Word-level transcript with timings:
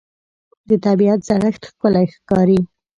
د 0.69 0.71
طبیعت 0.85 1.19
زړښت 1.27 1.61
ښکلی 1.69 2.05
ښکاري 2.15 2.59